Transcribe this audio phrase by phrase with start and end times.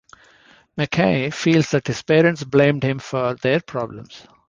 [0.79, 4.23] McKay feels that his parents blamed him for their problems.